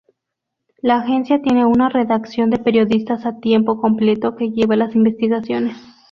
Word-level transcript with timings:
La 0.81 0.95
agencia 0.95 1.43
tienen 1.43 1.67
una 1.67 1.87
redacción 1.87 2.49
de 2.49 2.57
periodistas 2.57 3.23
a 3.27 3.37
tiempo 3.39 3.79
completo 3.79 4.35
que 4.35 4.49
lleva 4.49 4.75
las 4.75 4.95
investigaciones. 4.95 5.77